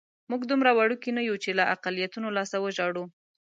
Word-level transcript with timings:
موږ 0.29 0.41
دومره 0.51 0.71
وړوکي 0.73 1.09
نه 1.17 1.21
یو 1.29 1.35
چې 1.43 1.49
له 1.59 1.63
اقلیتونو 1.75 2.27
لاسه 2.37 2.57
وژاړو. 2.59 3.03